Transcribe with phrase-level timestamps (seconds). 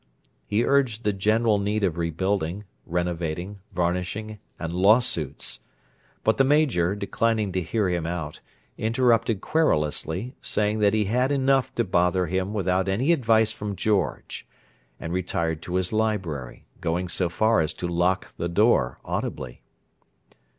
[0.47, 5.59] He urged the general need of rebuilding, renovating, varnishing, and lawsuits.
[6.23, 8.39] But the Major, declining to hear him out,
[8.79, 14.47] interrupted querulously, saying that he had enough to bother him without any advice from George;
[14.99, 19.61] and retired to his library, going so far as to lock the door audibly.